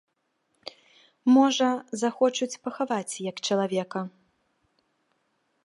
Можа, 1.35 1.67
захочуць 2.03 2.49
пахаваць 2.65 3.21
як 3.29 3.35
чалавека. 3.49 4.01